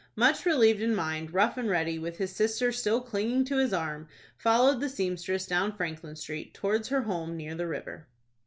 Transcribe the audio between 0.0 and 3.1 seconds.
Much relieved in mind, Rough and Ready, with his sister still